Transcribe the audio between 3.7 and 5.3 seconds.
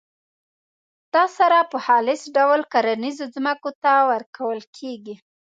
ته ورکول کیږي.